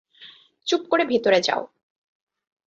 চুপ 0.67 0.81
করে 0.89 1.03
ভিতরে 1.05 1.39
যাও! 1.41 1.61